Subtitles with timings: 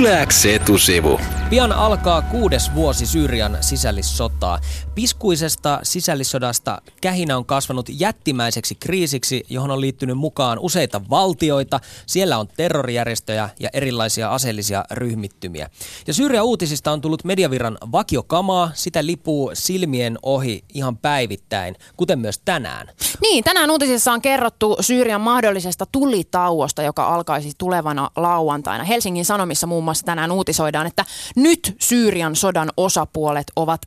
[0.00, 1.20] Yläks etusivu.
[1.50, 3.58] Pian alkaa kuudes vuosi Syyrian
[4.40, 4.60] sisällissotaa.
[4.94, 11.80] Piskuisesta sisällissodasta kähinä on kasvanut jättimäiseksi kriisiksi, johon on liittynyt mukaan useita valtioita.
[12.06, 15.70] Siellä on terrorijärjestöjä ja erilaisia aseellisia ryhmittymiä.
[16.06, 18.70] Ja Syyrian uutisista on tullut mediavirran vakiokamaa.
[18.74, 22.88] Sitä lipuu silmien ohi ihan päivittäin, kuten myös tänään.
[23.20, 28.84] Niin, tänään uutisissa on kerrottu Syyrian mahdollisesta tulitauosta, joka alkaisi tulevana lauantaina.
[28.84, 31.04] Helsingin Sanomissa muun muassa tänään uutisoidaan, että
[31.36, 33.80] nyt Syyrian sodan osapuolet ovat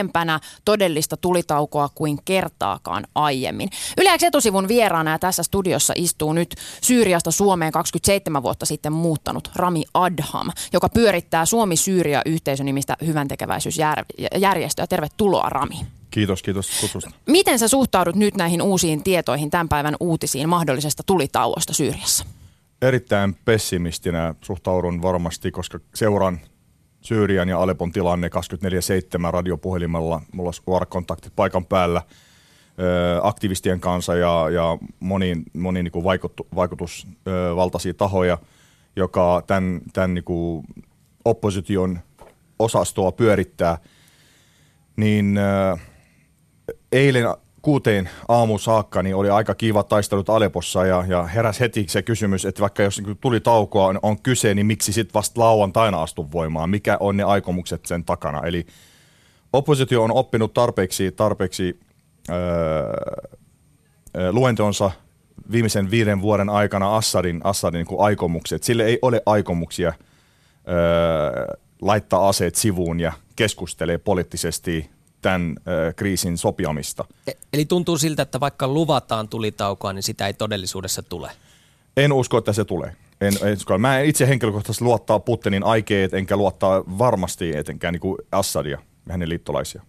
[0.00, 3.70] lähempänä todellista tulitaukoa kuin kertaakaan aiemmin.
[3.98, 9.84] Yleensä etusivun vieraana ja tässä studiossa istuu nyt Syyriasta Suomeen 27 vuotta sitten muuttanut Rami
[9.94, 14.86] Adham, joka pyörittää Suomi-Syyria yhteisönimistä hyväntekeväisyysjärjestöä.
[14.86, 15.76] Tervetuloa Rami.
[16.10, 17.10] Kiitos, kiitos kutsusta.
[17.26, 22.24] Miten sä suhtaudut nyt näihin uusiin tietoihin tämän päivän uutisiin mahdollisesta tulitauosta Syyriassa?
[22.82, 26.40] Erittäin pessimistinä suhtaudun varmasti, koska seuraan
[27.00, 30.22] Syyrian ja Alepon tilanne 24-7 radiopuhelimella.
[30.32, 32.02] Mulla on suorakontaktit paikan päällä
[33.22, 36.04] aktivistien kanssa ja, ja moni, moni niin
[36.54, 38.38] vaikutusvaltaisia tahoja,
[38.96, 40.66] joka tämän, tämän niin kuin
[41.24, 41.98] opposition
[42.58, 43.78] osastoa pyörittää,
[44.96, 45.38] niin
[46.92, 47.24] eilen
[47.62, 52.44] kuuteen aamu saakka niin oli aika kiva taistelut Alepossa ja, ja heräs heti se kysymys,
[52.44, 56.32] että vaikka jos niin tuli taukoa on, on kyse, niin miksi sitten vasta lauantaina astu
[56.32, 56.70] voimaan?
[56.70, 58.46] Mikä on ne aikomukset sen takana?
[58.46, 58.66] Eli
[59.52, 61.80] oppositio on oppinut tarpeeksi, tarpeeksi
[62.30, 64.90] öö, luentonsa
[65.52, 68.62] viimeisen viiden vuoden aikana Assadin, Assadin niin aikomukset.
[68.62, 69.92] Sille ei ole aikomuksia
[70.68, 74.90] öö, laittaa aseet sivuun ja keskustelee poliittisesti
[75.22, 77.04] tämän ö, kriisin sopiamista.
[77.26, 81.30] E- eli tuntuu siltä, että vaikka luvataan tulitaukoa, niin sitä ei todellisuudessa tule.
[81.96, 82.96] En usko, että se tulee.
[83.20, 83.78] En, en usko.
[83.78, 89.12] Mä en itse henkilökohtaisesti luottaa Putinin aikeet, enkä luottaa varmasti etenkään niin kuin Assadia ja
[89.12, 89.82] hänen liittolaisia.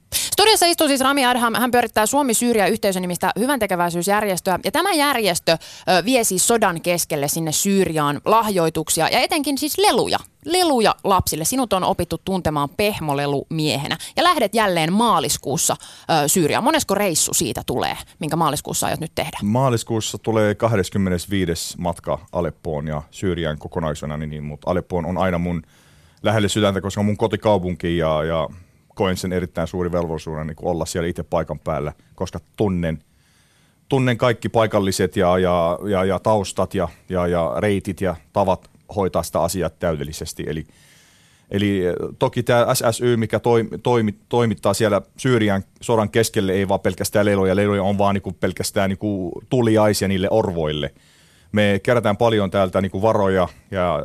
[0.62, 1.54] Studiossa istuu siis Rami Adham.
[1.56, 4.60] Hän pyörittää Suomi-Syyria yhteisön nimistä hyväntekeväisyysjärjestöä.
[4.66, 10.20] Ja tämä järjestö ö, vie siis sodan keskelle sinne Syyriaan lahjoituksia ja etenkin siis leluja.
[10.46, 11.46] Leluja lapsille.
[11.46, 13.98] Sinut on opittu tuntemaan pehmolelumiehenä.
[14.16, 15.76] Ja lähdet jälleen maaliskuussa
[16.24, 16.64] ö, Syyriaan.
[16.64, 19.38] Monesko reissu siitä tulee, minkä maaliskuussa aiot nyt tehdä?
[19.44, 21.78] Maaliskuussa tulee 25.
[21.78, 25.62] matka Aleppoon ja Syyrian kokonaisena, niin, mutta Aleppoon on aina mun
[26.24, 28.50] lähelle sydäntä, koska mun kotikaupunki ja, ja
[28.96, 33.04] koen sen erittäin suuri velvollisuuden niin olla siellä itse paikan päällä, koska tunnen,
[33.90, 39.24] tunnen kaikki paikalliset ja, ja, ja, ja taustat ja, ja, ja reitit ja tavat hoitaa
[39.24, 40.44] sitä asiaa täydellisesti.
[40.48, 40.66] Eli,
[41.52, 41.82] eli
[42.20, 47.56] toki tämä SSY, mikä toimi, toimi, toimittaa siellä Syyrian sodan keskelle, ei vaan pelkästään leiloja,
[47.56, 50.94] leiloja on vaan niin pelkästään niin tuliaisia niille orvoille–
[51.52, 54.00] me kerätään paljon täältä niin kuin varoja ja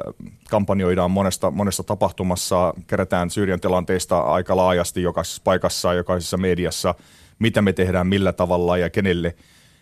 [0.50, 6.94] kampanjoidaan monesta, monesta tapahtumassa, kerätään Syyrian tilanteesta aika laajasti jokaisessa paikassa, jokaisessa mediassa,
[7.38, 9.34] mitä me tehdään, millä tavalla ja kenelle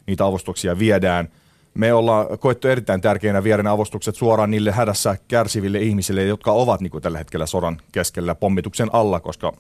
[0.07, 1.29] niitä avustuksia viedään.
[1.75, 6.91] Me ollaan koettu erittäin tärkeänä viedä avustukset suoraan niille hädässä kärsiville ihmisille, jotka ovat niin
[6.91, 9.53] kuin tällä hetkellä sodan keskellä pommituksen alla, koska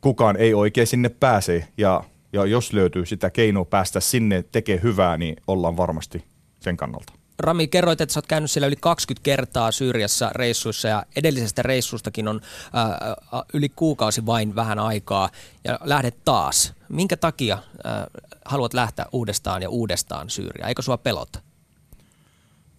[0.00, 5.16] kukaan ei oikein sinne pääse ja, ja jos löytyy sitä keinoa päästä sinne tekee hyvää,
[5.16, 6.24] niin ollaan varmasti
[6.66, 7.12] sen kannalta.
[7.38, 12.28] Rami, kerroit, että sä oot käynyt siellä yli 20 kertaa Syyriassa reissuissa ja edellisestä reissustakin
[12.28, 12.40] on
[12.72, 15.28] ää, ää, yli kuukausi vain vähän aikaa
[15.64, 16.74] ja lähdet taas.
[16.88, 18.06] Minkä takia ää,
[18.44, 20.68] haluat lähteä uudestaan ja uudestaan Syyriaan?
[20.68, 21.38] Eikö sua pelota?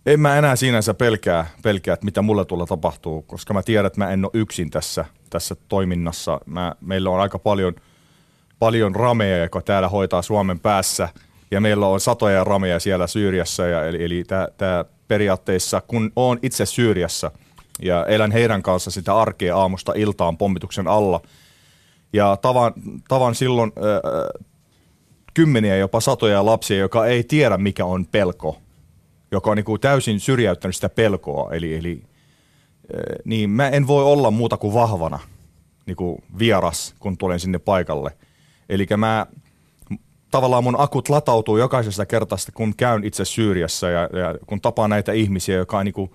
[0.05, 3.99] En mä enää sinänsä pelkää, pelkää, että mitä mulle tulla tapahtuu, koska mä tiedän, että
[3.99, 6.39] mä en ole yksin tässä, tässä toiminnassa.
[6.45, 7.75] Mä, meillä on aika paljon,
[8.59, 11.09] paljon rameja, joka täällä hoitaa Suomen päässä–
[11.51, 14.23] ja meillä on satoja rameja siellä Syyriassa, ja eli, eli
[14.57, 17.31] tämä periaatteessa, kun on itse Syyriassa
[17.81, 21.21] ja elän heidän kanssa sitä arkea aamusta iltaan pommituksen alla,
[22.13, 22.73] ja tavan,
[23.07, 24.43] tavan silloin äh,
[25.33, 28.61] kymmeniä, jopa satoja lapsia, joka ei tiedä mikä on pelko,
[29.31, 34.03] joka on niin kuin täysin syrjäyttänyt sitä pelkoa, eli, eli äh, niin mä en voi
[34.03, 35.19] olla muuta kuin vahvana
[35.85, 38.17] niin kuin vieras, kun tulen sinne paikalle.
[38.69, 39.25] Eli mä
[40.31, 45.11] tavallaan mun akut latautuu jokaisesta kertasta, kun käyn itse Syyriassa ja, ja kun tapaan näitä
[45.11, 46.11] ihmisiä, jotka niin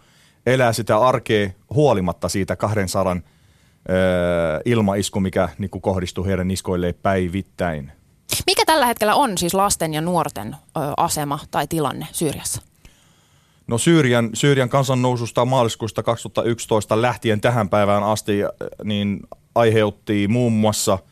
[0.46, 3.20] elää sitä arkea huolimatta siitä 200 ö,
[4.64, 7.92] ilmaisku, mikä niin kuin kohdistuu heidän niskoilleen päivittäin.
[8.46, 12.62] Mikä tällä hetkellä on siis lasten ja nuorten ö, asema tai tilanne Syyriassa?
[13.66, 18.38] No Syyrian, Syyrian kansannoususta maaliskuusta 2011 lähtien tähän päivään asti
[18.84, 19.20] niin
[19.54, 20.98] aiheutti muun muassa–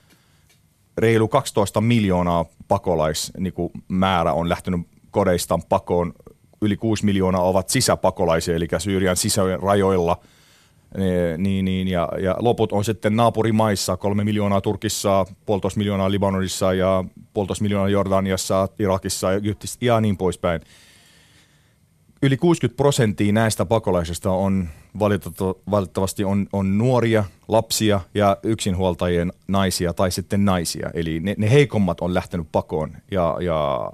[1.00, 4.80] reilu 12 miljoonaa pakolaismäärä on lähtenyt
[5.10, 6.12] kodeistaan pakoon.
[6.62, 10.20] Yli 6 miljoonaa ovat sisäpakolaisia, eli Syyrian sisärajoilla
[11.38, 17.04] niin, niin, ja, ja loput on sitten naapurimaissa, kolme miljoonaa Turkissa, puolitoista miljoonaa Libanonissa ja
[17.34, 20.60] puolitoista miljoonaa Jordaniassa, Irakissa Egyptissä ja niin poispäin.
[22.22, 24.68] Yli 60 prosenttia näistä pakolaisista on
[25.70, 30.90] valitettavasti on, on nuoria, lapsia ja yksinhuoltajien naisia tai sitten naisia.
[30.94, 33.90] Eli ne, ne heikommat on lähtenyt pakoon ja, ja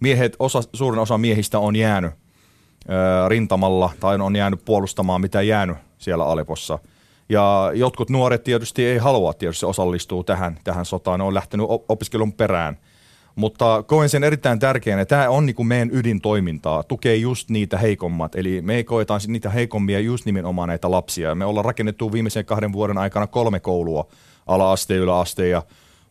[0.00, 5.76] miehet, osa, suurin osa miehistä on jäänyt ö, rintamalla tai on jäänyt puolustamaan mitä jäänyt
[5.98, 6.78] siellä Alepossa.
[7.28, 12.32] Ja jotkut nuoret tietysti ei halua tietysti osallistua tähän, tähän sotaan, ne on lähtenyt opiskelun
[12.32, 12.78] perään.
[13.36, 18.34] Mutta koen sen erittäin tärkeänä, tämä on niin kuin meidän ydintoimintaa, tukee just niitä heikommat.
[18.34, 21.34] Eli me koetaan niitä heikommia just nimenomaan näitä lapsia.
[21.34, 24.06] Me ollaan rakennettu viimeisen kahden vuoden aikana kolme koulua,
[24.46, 25.62] ala-aste, yläaste ja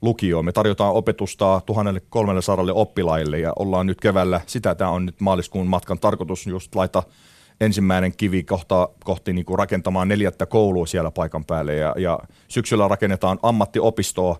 [0.01, 0.43] lukio.
[0.43, 5.99] Me tarjotaan opetusta 1300 oppilaille ja ollaan nyt keväällä, sitä tämä on nyt maaliskuun matkan
[5.99, 7.03] tarkoitus just laittaa
[7.61, 12.87] ensimmäinen kivi kohta, kohti niin kuin rakentamaan neljättä koulua siellä paikan päälle ja, ja syksyllä
[12.87, 14.39] rakennetaan ammattiopistoa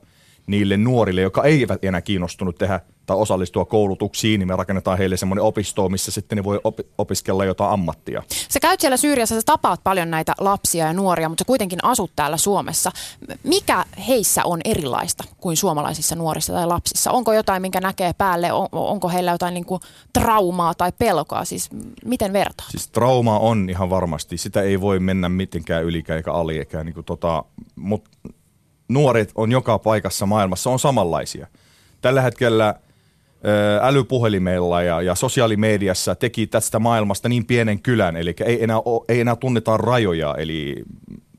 [0.50, 5.44] niille nuorille, jotka eivät enää kiinnostunut tehdä tai osallistua koulutuksiin, niin me rakennetaan heille semmoinen
[5.44, 8.24] opisto, missä sitten ne voi op- opiskella jotain ammattia.
[8.50, 12.12] Sä käyt siellä Syyriassa, sä tapaat paljon näitä lapsia ja nuoria, mutta sä kuitenkin asut
[12.16, 12.92] täällä Suomessa.
[13.44, 17.12] Mikä heissä on erilaista kuin suomalaisissa nuorissa tai lapsissa?
[17.12, 18.51] Onko jotain, minkä näkee päälle?
[18.54, 19.81] On, onko heillä jotain niin kuin
[20.13, 21.46] traumaa tai pelkoa?
[21.46, 21.69] Siis
[22.06, 22.68] miten vertaa?
[22.69, 24.38] Siis trauma on ihan varmasti.
[24.38, 26.57] Sitä ei voi mennä mitenkään ylikään eikä ali.
[26.57, 27.44] Eikä niin kuin tota,
[27.75, 28.10] mutta
[28.89, 31.47] nuoret on joka paikassa maailmassa on samanlaisia.
[32.01, 32.75] Tällä hetkellä–
[33.81, 38.77] älypuhelimella ja, ja sosiaalimediassa teki tästä maailmasta niin pienen kylän, eli ei enää,
[39.09, 40.83] ei enää tunneta rajoja, eli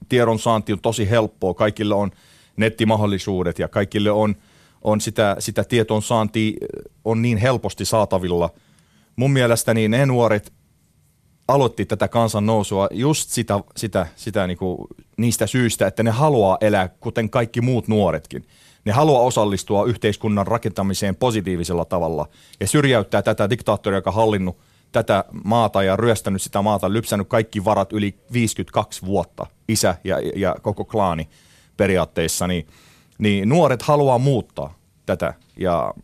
[0.08, 2.10] tiedonsaanti on tosi helppoa, kaikille on
[2.56, 4.36] nettimahdollisuudet ja kaikille on,
[4.82, 6.56] on sitä, sitä tiedonsaanti
[7.04, 8.50] on niin helposti saatavilla.
[9.16, 10.52] Mun mielestäni ne nuoret
[11.54, 14.86] aloitti tätä kansan nousua just sitä, sitä, sitä niinku,
[15.16, 18.46] niistä syistä, että ne haluaa elää kuten kaikki muut nuoretkin–
[18.84, 22.26] ne haluaa osallistua yhteiskunnan rakentamiseen positiivisella tavalla
[22.60, 24.58] ja syrjäyttää tätä diktaattoria, joka hallinnut
[24.92, 30.56] tätä maata ja ryöstänyt sitä maata, lypsänyt kaikki varat yli 52 vuotta, isä ja, ja
[30.62, 31.28] koko klaani
[31.76, 32.66] periaatteessa, niin,
[33.18, 34.74] niin nuoret haluaa muuttaa
[35.06, 35.34] tätä.
[35.56, 35.94] Ja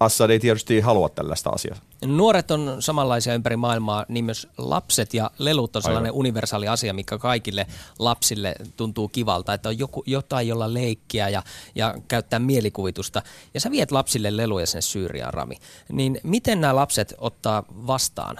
[0.00, 1.76] Assad ei tietysti halua tällaista asiaa.
[2.06, 6.18] Nuoret on samanlaisia ympäri maailmaa, niin myös lapset ja lelut on sellainen Aivan.
[6.18, 7.66] universaali asia, mikä kaikille
[7.98, 11.42] lapsille tuntuu kivalta, että on joku, jotain, jolla leikkiä ja,
[11.74, 13.22] ja käyttää mielikuvitusta.
[13.54, 15.56] Ja sä viet lapsille leluja sen Syyriaan, Rami.
[15.92, 18.36] Niin miten nämä lapset ottaa vastaan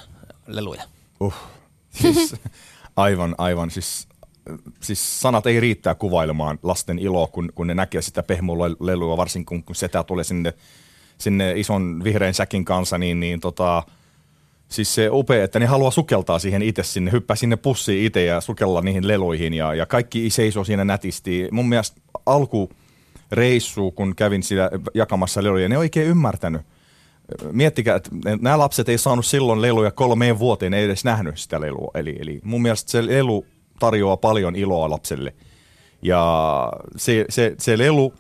[0.47, 0.83] leluja?
[1.21, 1.35] Uh,
[1.91, 2.35] siis,
[2.97, 3.71] aivan, aivan.
[3.71, 4.09] Siis,
[4.81, 9.65] siis sanat ei riittää kuvailemaan lasten iloa, kun, kun ne näkee sitä pehmolelua, varsinkin kun,
[9.65, 10.55] kun setä tulee sinne
[11.19, 13.83] sinne ison vihreän säkin kanssa, niin, niin tota,
[14.69, 18.41] siis se upea, että ne haluaa sukeltaa siihen itse sinne, hyppää sinne pussiin itse ja
[18.41, 21.49] sukella niihin leluihin ja, ja kaikki seisoo siinä nätisti.
[21.51, 22.71] Mun mielestä alku
[23.33, 26.63] reissu, kun kävin siellä jakamassa leluja, ne oikein ymmärtänyt.
[27.53, 28.11] Miettikää, että
[28.41, 31.91] nämä lapset ei saanut silloin leluja kolmeen vuoteen, ei edes nähnyt sitä lelua.
[31.95, 33.47] Eli, eli mun mielestä se lelu
[33.79, 35.35] tarjoaa paljon iloa lapselle.
[36.03, 38.15] Ja se, se, se lelu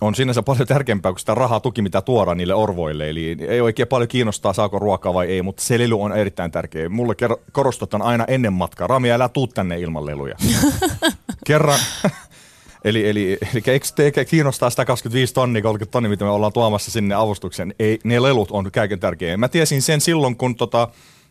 [0.00, 3.10] on sinänsä paljon tärkeämpää kuin sitä rahaa tuki, mitä tuodaan niille orvoille.
[3.10, 6.88] Eli ei oikein paljon kiinnostaa, saako ruokaa vai ei, mutta se lelu on erittäin tärkeä.
[6.88, 7.14] Mulle
[7.52, 8.86] korostetaan aina ennen matkaa.
[8.86, 10.36] Rami, älä tuu tänne ilman leluja.
[11.46, 11.78] Kerran,
[12.84, 16.90] Eli, eli, eli eikö te kiinnostaa sitä 25 tonnia, 30 tonnia, mitä me ollaan tuomassa
[16.90, 17.74] sinne avustuksen?
[17.78, 19.36] Ei, ne lelut on kaiken tärkeä.
[19.36, 20.88] Mä tiesin sen silloin, kun tota,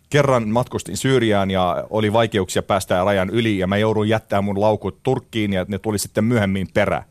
[0.09, 5.03] kerran matkustin Syyriaan ja oli vaikeuksia päästä rajan yli ja mä jouduin jättämään mun laukut
[5.03, 7.03] Turkkiin ja ne tuli sitten myöhemmin perä.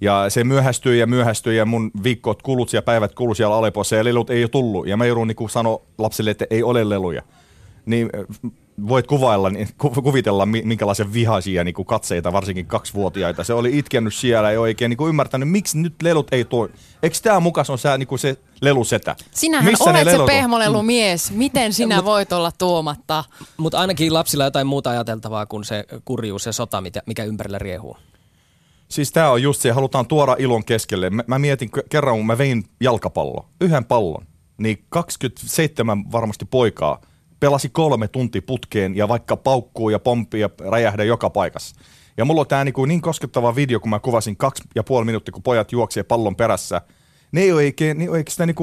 [0.00, 4.04] Ja se myöhästyi ja myöhästyi ja mun viikkoot kulut ja päivät kulu siellä Alepossa ja
[4.04, 4.86] lelut ei ole tullut.
[4.86, 7.22] Ja mä joudun niin sanoa lapsille, että ei ole leluja.
[7.86, 8.50] Niin äh,
[8.88, 13.44] voit kuvailla, niin, kuvitella minkälaisen vihaisia niin kuin katseita, varsinkin kaksivuotiaita.
[13.44, 16.68] Se oli itkennyt siellä ja oikein niin kuin ymmärtänyt, miksi nyt lelut ei tuo.
[17.02, 19.16] Eikö tämä mukas on se, niin kuin se lelusetä?
[19.30, 21.30] Sinähän Missä olet se pehmolelumies.
[21.30, 23.24] Miten sinä voit olla tuomatta?
[23.56, 27.96] Mutta ainakin lapsilla jotain muuta ajateltavaa kuin se kurjuus ja sota, mikä ympärillä riehuu.
[28.88, 31.10] Siis tämä on just se, halutaan tuoda ilon keskelle.
[31.10, 34.26] Mä, mä mietin kerran, kun mä vein jalkapallo, yhden pallon,
[34.58, 37.00] niin 27 varmasti poikaa
[37.40, 41.76] pelasi kolme tuntia putkeen ja vaikka paukkuu ja pomppii ja räjähdä joka paikassa.
[42.16, 45.32] Ja mulla on tämä niin, niin koskettava video, kun mä kuvasin kaksi ja puoli minuuttia,
[45.32, 46.82] kun pojat juoksee pallon perässä.
[47.32, 48.56] Ne ei oikein, ne ei sitä niin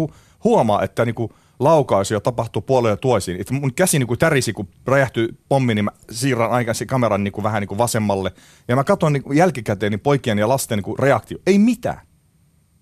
[0.43, 3.41] huomaa, että niin kuin laukaisuja tapahtuu puolella toisiin.
[3.41, 7.31] Et mun käsi niin kuin tärisi, kun räjähtyi pommi, niin mä siirrän aikaisin kameran niin
[7.31, 8.31] kuin vähän niin kuin vasemmalle.
[8.67, 11.37] Ja mä katson niin jälkikäteen niin poikien ja lasten niin kuin reaktio.
[11.47, 11.99] Ei mitään.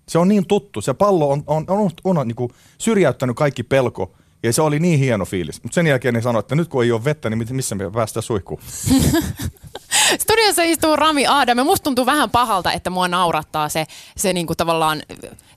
[0.08, 0.80] Se on niin tuttu.
[0.80, 4.78] Se pallo on, on, on, on, on niin kuin syrjäyttänyt kaikki pelko Ja se oli
[4.78, 5.62] niin hieno fiilis.
[5.62, 8.22] Mutta sen jälkeen ne sanoi, että nyt kun ei ole vettä, niin missä me päästään
[8.22, 8.60] suihkuun?
[10.22, 13.86] Studiossa istuu Rami Adam ja musta tuntuu vähän pahalta, että mua naurattaa se,
[14.16, 15.02] se niinku tavallaan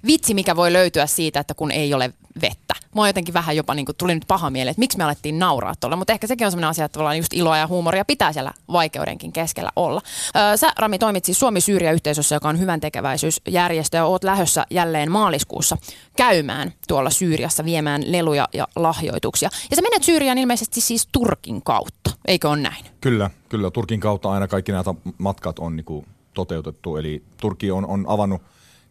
[0.08, 2.65] vitsi, mikä voi löytyä siitä, että kun ei ole vettä.
[2.96, 5.96] Mua jotenkin vähän jopa niinku tuli nyt paha mieli, että miksi me alettiin nauraa tuolla,
[5.96, 9.34] mutta ehkä sekin on sellainen asia, että tavallaan just iloa ja huumoria pitää siellä vaikeudenkin
[9.34, 10.02] keskellä olla.
[10.36, 15.78] Öö, sä Rami toimit siis Suomi-Syyria-yhteisössä, joka on hyvän tekeväisyysjärjestö ja oot lähössä jälleen maaliskuussa
[16.18, 19.50] käymään tuolla Syyriassa viemään leluja ja lahjoituksia.
[19.70, 22.86] Ja sä menet Syyriaan ilmeisesti siis Turkin kautta, eikö ole näin?
[23.02, 23.72] Kyllä, kyllä.
[23.72, 24.84] Turkin kautta aina kaikki nämä
[25.18, 26.98] matkat on niin toteutettu.
[26.98, 28.42] Eli Turki on, on avannut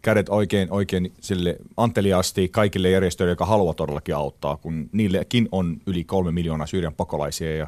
[0.04, 6.04] kädet oikein, oikein sille anteliaasti kaikille järjestöille, jotka haluavat todellakin auttaa, kun niillekin on yli
[6.04, 7.66] kolme miljoonaa Syyrian pakolaisia ja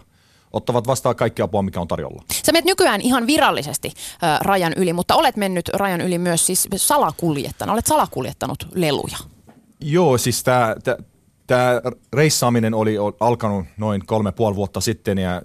[0.52, 2.22] ottavat vastaan kaikki apua, mikä on tarjolla.
[2.32, 6.68] Sä menet nykyään ihan virallisesti äh, rajan yli, mutta olet mennyt rajan yli myös siis
[6.76, 7.72] salakuljettana.
[7.72, 9.16] Olet salakuljettanut leluja.
[9.80, 10.44] Joo, siis
[11.46, 11.80] tämä
[12.12, 15.42] reissaaminen oli alkanut noin kolme puoli vuotta sitten ja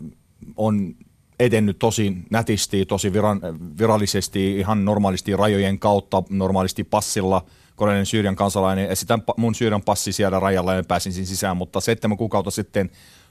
[0.57, 0.95] on
[1.41, 3.41] edennyt tosi nätisti, tosi viran,
[3.77, 7.45] virallisesti, ihan normaalisti rajojen kautta, normaalisti passilla,
[7.77, 12.17] olen Syyrian kansalainen, esitän mun Syyrian passi siellä rajalla ja pääsin siinä sisään, mutta seitsemän
[12.17, 12.89] kuukautta sitten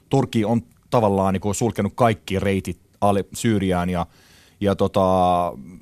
[0.09, 4.05] Turki on tavallaan niin kuin sulkenut kaikki reitit alle Syyriaan ja,
[4.61, 5.01] ja tota,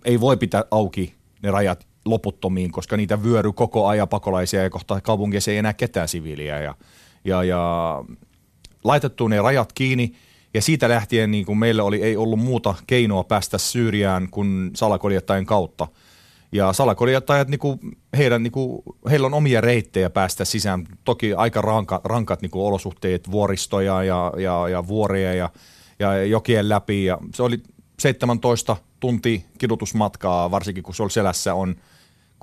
[0.05, 5.01] ei voi pitää auki ne rajat loputtomiin, koska niitä vyöry koko ajan pakolaisia ja kohta
[5.01, 6.75] kaupungissa ei enää ketään siviiliä ja,
[7.25, 8.03] ja, ja
[8.83, 10.13] laitettu ne rajat kiinni–
[10.53, 15.46] ja siitä lähtien niin kuin meillä oli, ei ollut muuta keinoa päästä Syyriään kuin salakuljettajien
[15.46, 15.88] kautta.
[16.51, 17.79] Ja salakuljettajat, niin kuin,
[18.18, 20.88] heidän, niin kuin, heillä on omia reittejä päästä sisään.
[21.03, 25.50] Toki aika ranka, rankat niin kuin olosuhteet, vuoristoja ja, ja, ja vuoria ja,
[26.00, 27.06] ja jokien läpi.
[27.06, 27.63] Ja se oli
[28.00, 31.75] 17 tunti kidutusmatkaa, varsinkin kun se oli selässä on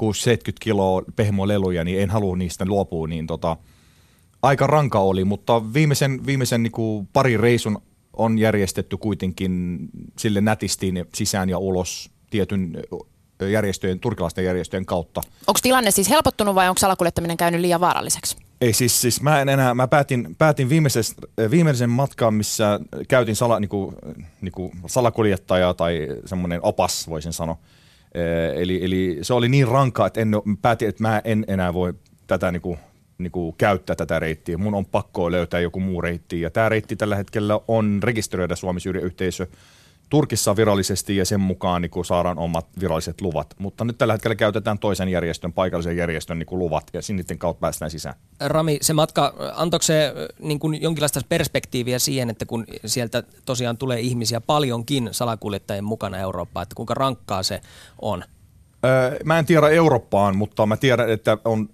[0.03, 0.07] 6-70
[0.61, 3.09] kiloa pehmoleluja, niin en halua niistä luopua.
[3.09, 3.57] Niin tota,
[4.43, 7.83] aika ranka oli, mutta viimeisen, viimeisen niin kuin pari reisun
[8.17, 9.79] on järjestetty kuitenkin
[10.19, 12.83] sille nätisti sisään ja ulos tietyn
[13.51, 15.21] järjestöjen, turkilaisten järjestöjen kautta.
[15.47, 18.37] Onko tilanne siis helpottunut vai onko salakuljettaminen käynyt liian vaaralliseksi?
[18.61, 20.69] Ei siis, siis mä en enää, mä päätin, päätin
[21.51, 23.95] viimeisen matkan, missä käytin sala, niinku,
[24.41, 27.59] niinku salakuljettajaa tai semmoinen opas, voisin sanoa.
[28.55, 30.31] Eli, eli se oli niin ranka, että en,
[30.63, 31.95] päätin, että mä en enää voi
[32.27, 32.79] tätä niinku
[33.19, 34.59] niin kuin käyttää tätä reittiä.
[34.59, 36.41] Mun on pakko löytää joku muu reitti.
[36.41, 39.47] Ja tämä reitti tällä hetkellä on rekisteröidä suomi yhteisö
[40.09, 43.55] Turkissa virallisesti ja sen mukaan niin kuin saadaan omat viralliset luvat.
[43.59, 47.61] Mutta nyt tällä hetkellä käytetään toisen järjestön, paikallisen järjestön niin kuin luvat ja sinitten kautta
[47.61, 48.15] päästään sisään.
[48.41, 54.01] Rami, se matka, antoiko se niin kuin jonkinlaista perspektiiviä siihen, että kun sieltä tosiaan tulee
[54.01, 57.61] ihmisiä paljonkin salakuljettajien mukana Eurooppaan, että kuinka rankkaa se
[58.03, 58.25] on?
[58.85, 61.69] Öö, mä en tiedä Eurooppaan, mutta mä tiedän, että on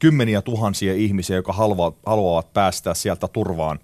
[0.00, 3.78] kymmeniä tuhansia ihmisiä, jotka haluavat, haluavat päästä sieltä turvaan.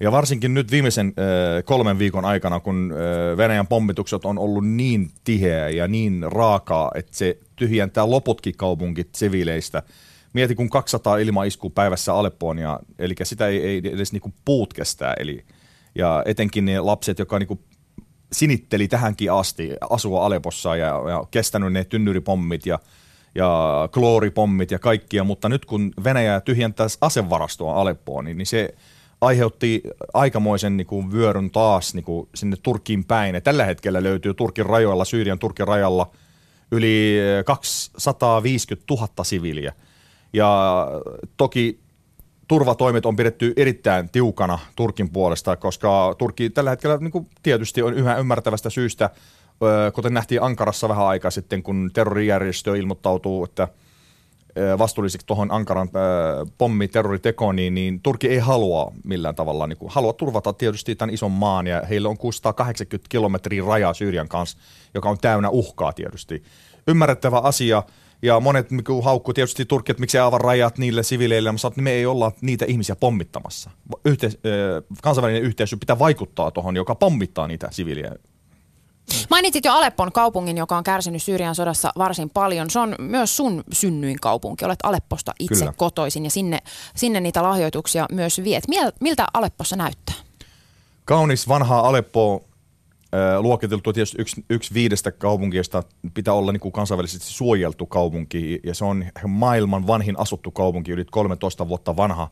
[0.00, 1.14] Ja varsinkin nyt viimeisen
[1.64, 2.94] kolmen viikon aikana, kun
[3.36, 9.82] Venäjän pommitukset on ollut niin tiheä ja niin raakaa, että se tyhjentää loputkin kaupungit siviileistä.
[10.32, 15.14] Mieti, kun 200 ilmaiskua päivässä Aleppoon, ja, eli sitä ei, ei edes niinku puut kestää.
[15.18, 15.44] Eli,
[15.94, 17.60] ja etenkin ne lapset, jotka niinku
[18.32, 22.78] sinitteli tähänkin asti asua Alepossa ja, ja kestänyt ne tynnyripommit ja
[23.34, 28.74] ja klooripommit ja kaikkia, mutta nyt kun Venäjä tyhjentää asevarastoa Aleppoon, niin, niin se
[29.20, 29.82] aiheutti
[30.14, 33.34] aikamoisen niin kuin, vyöryn taas niin kuin, sinne Turkkiin päin.
[33.34, 36.10] Ja tällä hetkellä löytyy Turkin rajoilla, Syyrian Turkin rajalla
[36.70, 39.72] yli 250 000 siviiliä.
[40.32, 40.86] Ja
[41.36, 41.80] toki
[42.48, 47.94] turvatoimet on pidetty erittäin tiukana Turkin puolesta, koska Turkki tällä hetkellä niin kuin, tietysti on
[47.94, 49.10] yhä ymmärtävästä syystä–
[49.94, 53.68] kuten nähtiin Ankarassa vähän aikaa sitten, kun terrorijärjestö ilmoittautuu, että
[54.78, 55.88] vastuullisiksi tuohon Ankaran
[56.58, 61.14] pommi terroritekoon, niin, niin Turkki ei halua millään tavalla, niin kuin, haluaa turvata tietysti tämän
[61.14, 64.58] ison maan, ja heillä on 680 kilometriä raja Syyrian kanssa,
[64.94, 66.42] joka on täynnä uhkaa tietysti.
[66.86, 67.82] Ymmärrettävä asia,
[68.22, 68.68] ja monet
[69.02, 72.96] haukku tietysti Turkki, että miksi avaa rajat niille siviileille, mutta me ei olla niitä ihmisiä
[72.96, 73.70] pommittamassa.
[74.04, 74.38] Yhteis-
[75.02, 78.12] kansainvälinen yhteisö pitää vaikuttaa tuohon, joka pommittaa niitä siviilejä
[79.30, 82.70] Mainitsit jo Aleppon kaupungin, joka on kärsinyt Syyrian sodassa varsin paljon.
[82.70, 84.64] Se on myös sun synnyin kaupunki.
[84.64, 85.72] Olet Alepposta itse Kyllä.
[85.76, 86.58] kotoisin ja sinne,
[86.96, 88.64] sinne niitä lahjoituksia myös viet.
[89.00, 90.14] Miltä Aleppossa näyttää?
[91.04, 92.44] Kaunis vanha Aleppo,
[93.38, 95.82] luokiteltu tietysti yksi, yksi viidestä kaupunkista
[96.14, 101.04] pitää olla niin kuin kansainvälisesti suojeltu kaupunki ja se on maailman vanhin asuttu kaupunki, yli
[101.04, 102.30] 13 vuotta vanha.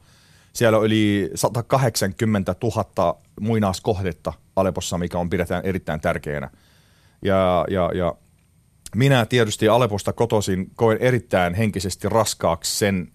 [0.52, 6.50] Siellä on yli 180 000 muinaiskohdetta Alepossa, mikä on pidetään erittäin tärkeänä.
[7.22, 8.14] Ja, ja, ja
[8.96, 13.12] minä tietysti Aleposta kotoisin koen erittäin henkisesti raskaaksi sen,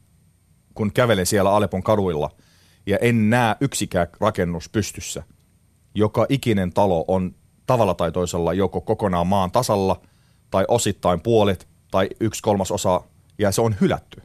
[0.74, 2.32] kun kävelen siellä Alepon kaduilla
[2.86, 5.24] ja en näe yksikään rakennus pystyssä.
[5.96, 10.02] Joka ikinen talo on tavalla tai toisella joko kokonaan maan tasalla
[10.52, 13.02] tai osittain puolet tai yksi kolmas osa
[13.40, 14.22] ja se on hylätty.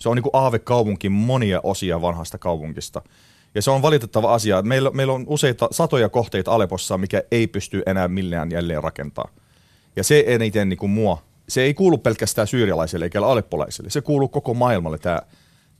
[0.00, 3.02] Se on niin kuin aavekaupunki monia osia vanhasta kaupunkista.
[3.54, 4.62] Ja se on valitettava asia.
[4.62, 9.28] Meillä, meillä on useita satoja kohteita Alepossa, mikä ei pysty enää millään jälleen rakentaa.
[9.96, 13.90] Ja se eniten niin kuin mua, se ei kuulu pelkästään syyrialaisille eikä aleppolaisille.
[13.90, 15.22] Se kuuluu koko maailmalle tämä,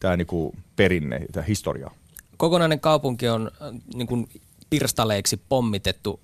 [0.00, 1.90] tämä niin kuin perinne, tämä historia.
[2.36, 4.28] Kokonainen kaupunki on äh, niin kuin
[4.70, 6.20] pirstaleiksi pommitettu.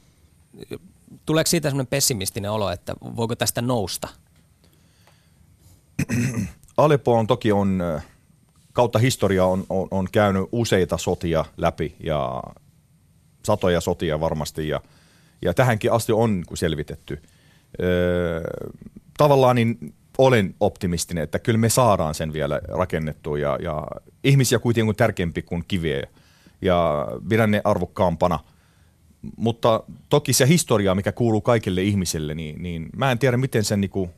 [1.26, 4.08] Tuleeko siitä semmoinen pessimistinen olo, että voiko tästä nousta?
[6.76, 7.83] Aleppo on toki on,
[8.73, 12.42] kautta historia on, on, on käynyt useita sotia läpi ja
[13.45, 14.80] satoja sotia varmasti ja,
[15.42, 17.23] ja tähänkin asti on selvitetty.
[19.18, 23.87] Tavallaan niin olen optimistinen, että kyllä me saadaan sen vielä rakennettua ja, ja
[24.25, 26.02] ihmisiä kuitenkin on tärkeämpi kuin kiviä
[26.62, 28.38] ja pidän ne arvokkaampana.
[29.37, 33.80] Mutta toki se historia, mikä kuuluu kaikille ihmisille, niin, niin mä en tiedä, miten sen,
[33.80, 34.11] niin kuin,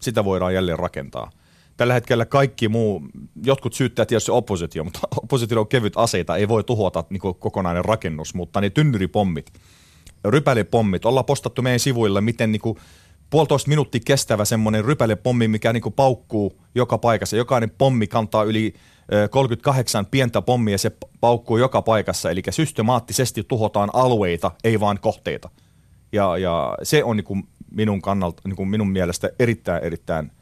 [0.00, 1.30] sitä voidaan jälleen rakentaa–
[1.76, 3.02] tällä hetkellä kaikki muu,
[3.44, 8.34] jotkut syyttää tietysti oppositio, mutta oppositio on kevyt aseita, ei voi tuhota niin kokonainen rakennus,
[8.34, 9.52] mutta ne tynnyripommit,
[10.24, 12.78] rypälepommit, ollaan postattu meidän sivuille, miten niin kuin
[13.30, 17.36] puolitoista minuuttia kestävä semmoinen rypälepommi, mikä niin kuin paukkuu joka paikassa.
[17.36, 18.74] Jokainen pommi kantaa yli
[19.30, 25.50] 38 pientä pommia, se paukkuu joka paikassa, eli systemaattisesti tuhotaan alueita, ei vaan kohteita.
[26.12, 30.30] Ja, ja se on niin kuin minun kannalta, niin kuin minun mielestä erittäin, erittäin–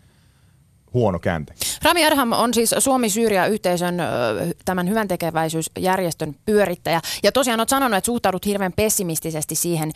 [0.94, 1.54] huono käänte.
[1.82, 3.94] Rami Arham on siis Suomi-Syyria-yhteisön
[4.64, 7.00] tämän hyvän tekeväisyysjärjestön pyörittäjä.
[7.22, 9.92] Ja tosiaan olet sanonut, että suhtaudut hirveän pessimistisesti siihen,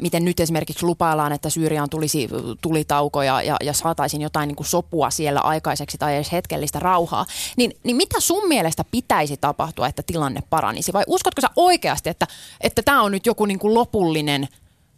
[0.00, 2.28] miten nyt esimerkiksi lupaillaan, että Syyriaan tulisi
[2.60, 7.26] tulitauko ja, ja, ja saataisiin jotain niin kuin sopua siellä aikaiseksi tai edes hetkellistä rauhaa.
[7.56, 10.92] Niin, niin mitä sun mielestä pitäisi tapahtua, että tilanne paranisi?
[10.92, 12.26] Vai uskotko sä oikeasti, että,
[12.60, 14.48] että tämä on nyt joku niin kuin lopullinen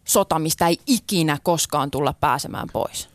[0.04, 3.08] sota, mistä ei ikinä koskaan tulla pääsemään pois?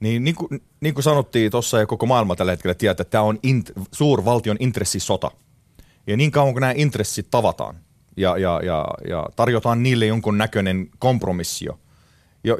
[0.00, 3.24] Niin, niin, kuin, niin kuin sanottiin tuossa ja koko maailma tällä hetkellä tietää, että tämä
[3.24, 5.30] on int, suurvaltion intressisota.
[6.06, 7.76] Ja niin kauan kuin nämä intressit tavataan
[8.16, 11.78] ja, ja, ja, ja tarjotaan niille jonkun näköinen kompromissio,
[12.44, 12.58] jo,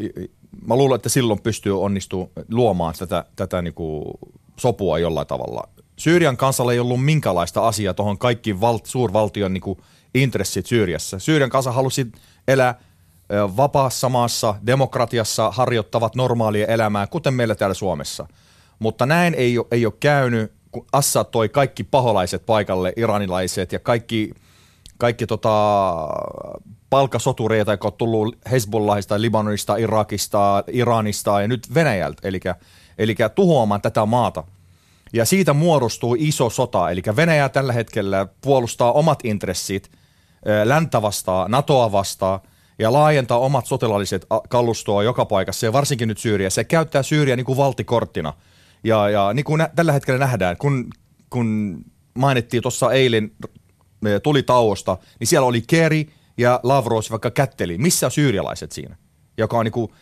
[0.66, 4.04] mä luulen, että silloin pystyy onnistuu luomaan tätä, tätä niin kuin
[4.56, 5.68] sopua jollain tavalla.
[5.96, 9.78] Syyrian kansalla ei ollut minkälaista asiaa tuohon kaikki val, suurvaltion niin kuin
[10.14, 11.18] intressit Syyriassa.
[11.18, 12.06] Syyrian kansa halusi
[12.48, 12.80] elää–
[13.56, 18.26] vapaassa maassa, demokratiassa harjoittavat normaalia elämää, kuten meillä täällä Suomessa.
[18.78, 23.78] Mutta näin ei ole, ei ole käynyt, kun Assad toi kaikki paholaiset paikalle, iranilaiset ja
[23.78, 24.30] kaikki,
[24.98, 26.08] kaikki tota,
[26.90, 32.40] palkasotureita, jotka on tullut Hezbollahista, Libanonista, Irakista, Iranista ja nyt Venäjältä, eli,
[32.98, 34.44] eli tuhoamaan tätä maata.
[35.12, 39.90] Ja siitä muodostuu iso sota, eli Venäjä tällä hetkellä puolustaa omat intressit,
[40.64, 42.40] läntä vastaan, NATOa vastaan,
[42.80, 46.50] ja laajentaa omat sotilaalliset kalustoa joka paikassa ja varsinkin nyt Syyriä.
[46.50, 48.32] Se käyttää Syyriä niin kuin valtikorttina.
[48.84, 50.90] Ja, ja niin kuin nä- tällä hetkellä nähdään, kun,
[51.30, 51.78] kun
[52.14, 53.30] mainittiin tuossa eilen
[54.22, 56.04] tuli tauosta, niin siellä oli Kerry
[56.38, 57.78] ja Lavros vaikka kätteli.
[57.78, 58.96] Missä on syyrialaiset siinä?
[59.38, 59.92] Joka on niin kuin,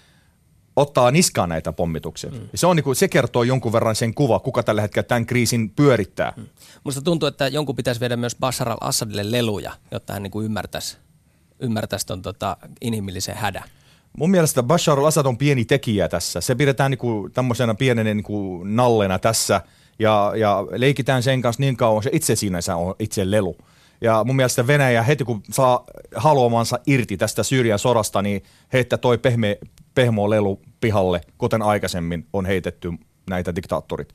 [0.77, 2.31] ottaa niskaan näitä pommituksia.
[2.31, 2.49] Mm.
[2.55, 5.71] Se, on niin kuin, se kertoo jonkun verran sen kuva, kuka tällä hetkellä tämän kriisin
[5.71, 6.33] pyörittää.
[6.37, 6.47] Mm.
[6.85, 10.99] Musta tuntuu, että jonkun pitäisi viedä myös Bashar al-Assadille leluja, jotta hän niin kuin ymmärtäisi
[11.61, 13.65] ymmärtäisi tuon tota, inhimillisen hädän.
[14.19, 16.41] Mun mielestä Bashar al-Assad on pieni tekijä tässä.
[16.41, 19.61] Se pidetään niinku tämmöisenä pienenä niinku nallena tässä
[19.99, 23.57] ja, ja leikitään sen kanssa niin kauan, se itse sinänsä on itse lelu.
[24.01, 25.85] Ja mun mielestä Venäjä heti kun saa
[26.17, 28.43] haluamansa irti tästä Syyrian sodasta, niin
[28.73, 29.59] heittää toi pehme,
[29.95, 32.93] pehmo lelu pihalle, kuten aikaisemmin on heitetty
[33.31, 34.15] näitä diktaattorit.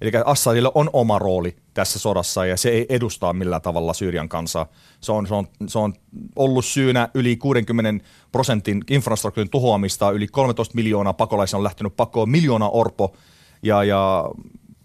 [0.00, 4.66] Eli Assadilla on oma rooli tässä sodassa ja se ei edustaa millään tavalla Syyrian kansaa.
[5.00, 5.94] Se on, se on, se on
[6.36, 12.68] ollut syynä yli 60 prosentin infrastruktuurin tuhoamista, yli 13 miljoonaa pakolaisia on lähtenyt pakoon, miljoona
[12.68, 13.16] orpo
[13.62, 14.30] ja, ja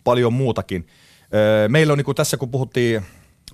[0.03, 0.87] paljon muutakin.
[1.67, 3.05] Meillä on niin kuin tässä, kun puhuttiin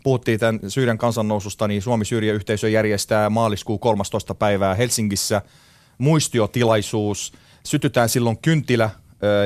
[0.05, 4.35] puhuttiin tämän Syyrian kansannoususta, niin Suomi-Syyria-yhteisö järjestää maaliskuun 13.
[4.35, 5.41] päivää Helsingissä
[5.97, 7.33] muistiotilaisuus.
[7.63, 8.89] Sytytään silloin kynttilä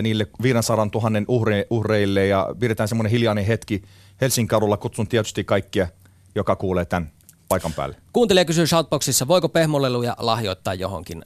[0.01, 3.83] niille 500 000 uhre, uhreille ja pidetään semmoinen hiljainen hetki
[4.21, 4.77] Helsingin kadulla.
[4.77, 5.87] Kutsun tietysti kaikkia,
[6.35, 7.11] joka kuulee tämän
[7.49, 7.95] paikan päälle.
[8.13, 11.23] Kuuntelija kysyy Shoutboxissa, voiko pehmoleluja lahjoittaa johonkin?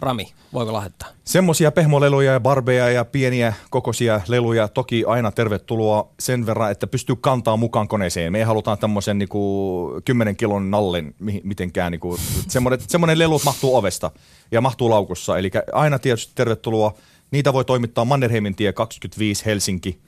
[0.00, 1.08] Rami, voiko lahjoittaa?
[1.24, 7.16] Semmoisia pehmoleluja ja barbeja ja pieniä kokoisia leluja toki aina tervetuloa sen verran, että pystyy
[7.16, 8.32] kantaa mukaan koneeseen.
[8.32, 11.92] Me ei halutaan tämmöisen niinku 10 kilon nallen mitenkään.
[11.92, 14.10] Niinku, semmoinen, semmoinen lelu mahtuu ovesta
[14.52, 15.38] ja mahtuu laukussa.
[15.38, 16.94] Eli aina tietysti tervetuloa
[17.30, 20.00] Niitä voi toimittaa Mannerheimin tie 25 Helsinki.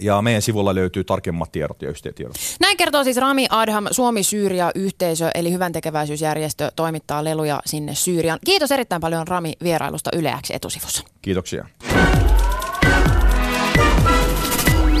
[0.00, 2.36] Ja meidän sivulla löytyy tarkemmat tiedot ja yhteystiedot.
[2.60, 8.38] Näin kertoo siis Rami Adham, Suomi-Syyria-yhteisö, eli hyvän tekeväisyysjärjestö, toimittaa leluja sinne Syyriaan.
[8.44, 11.04] Kiitos erittäin paljon Rami vierailusta Yleäksi etusivussa.
[11.22, 11.66] Kiitoksia.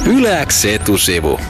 [0.06, 1.40] Yleäksi etusivu.